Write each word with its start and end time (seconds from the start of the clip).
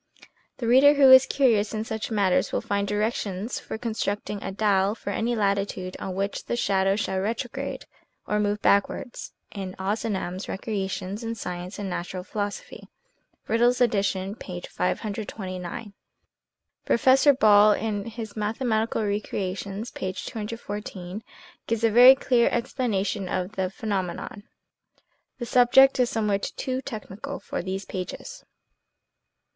The 0.57 0.65
reader 0.65 0.95
who 0.95 1.11
is 1.11 1.27
curious 1.27 1.75
in 1.75 1.83
such 1.83 2.09
matters 2.09 2.51
will 2.51 2.59
find 2.59 2.87
direc 2.89 3.13
tions 3.13 3.59
for 3.59 3.77
constructing 3.77 4.41
"a 4.41 4.51
dial, 4.51 4.95
for 4.95 5.11
any 5.11 5.35
latitude, 5.35 5.95
on 5.99 6.15
which 6.15 6.43
the 6.45 6.55
shadow 6.55 6.95
shall 6.95 7.19
retrograde 7.19 7.85
or 8.25 8.39
move 8.39 8.59
backwards," 8.63 9.31
in 9.51 9.75
Ozanam's" 9.77 10.49
Recreations 10.49 11.23
in 11.23 11.35
Science 11.35 11.77
and 11.77 11.87
Natural 11.87 12.23
Philosophy," 12.23 12.89
Riddle's 13.47 13.79
edition, 13.79 14.33
page 14.33 14.65
5 14.69 15.01
29. 15.27 15.93
Professor 16.83 17.31
Ball 17.31 17.73
in 17.73 18.05
his" 18.05 18.33
Mathe 18.35 18.57
matical 18.57 19.07
Recreations," 19.07 19.91
page 19.91 20.25
214, 20.25 21.23
gives 21.67 21.83
a 21.83 21.91
very 21.91 22.15
clear 22.15 22.49
explana 22.49 23.05
tion 23.05 23.29
of 23.29 23.51
the 23.51 23.69
phenomenon. 23.69 24.41
The 25.37 25.45
subject 25.45 25.99
is 25.99 26.09
somewhat 26.09 26.53
too 26.57 26.81
technical 26.81 27.39
for 27.39 27.61
these 27.61 27.85
pages. 27.85 28.43